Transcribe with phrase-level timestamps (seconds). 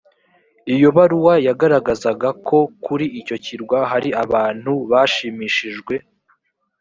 [0.73, 5.95] iyo baruwa yagaragazaga ko kuri icyo kirwa hari abantu bashimishijwe